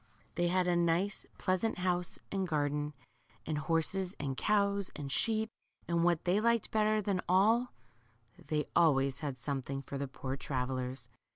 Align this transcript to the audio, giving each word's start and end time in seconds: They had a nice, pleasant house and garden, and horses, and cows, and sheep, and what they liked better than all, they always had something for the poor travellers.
They 0.33 0.47
had 0.47 0.67
a 0.67 0.75
nice, 0.75 1.27
pleasant 1.37 1.77
house 1.77 2.17
and 2.31 2.47
garden, 2.47 2.95
and 3.45 3.59
horses, 3.59 4.15
and 4.19 4.35
cows, 4.35 4.89
and 4.95 5.11
sheep, 5.11 5.51
and 5.87 6.03
what 6.03 6.25
they 6.25 6.39
liked 6.41 6.71
better 6.71 7.03
than 7.03 7.21
all, 7.29 7.71
they 8.47 8.65
always 8.75 9.19
had 9.19 9.37
something 9.37 9.83
for 9.83 9.99
the 9.99 10.07
poor 10.07 10.35
travellers. 10.37 11.07